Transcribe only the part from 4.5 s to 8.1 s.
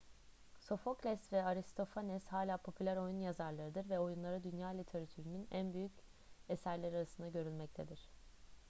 literatürünün en büyük eserleri arasında görülmektedir